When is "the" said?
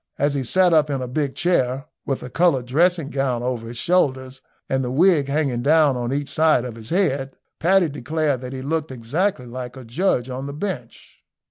2.21-2.29, 4.83-4.89, 10.47-10.53